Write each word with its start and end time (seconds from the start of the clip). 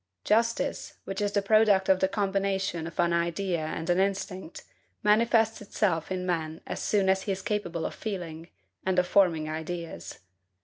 Justice, 0.23 0.95
which 1.03 1.21
is 1.21 1.33
the 1.33 1.43
product 1.43 1.87
of 1.87 1.99
the 1.99 2.07
combination 2.07 2.87
of 2.87 2.99
an 2.99 3.13
idea 3.13 3.59
and 3.59 3.87
an 3.87 3.99
instinct, 3.99 4.63
manifests 5.03 5.61
itself 5.61 6.11
in 6.11 6.25
man 6.25 6.59
as 6.65 6.79
soon 6.81 7.07
as 7.07 7.21
he 7.21 7.31
is 7.31 7.43
capable 7.43 7.85
of 7.85 7.93
feeling, 7.93 8.47
and 8.83 8.97
of 8.97 9.05
forming 9.05 9.47
ideas. 9.47 10.17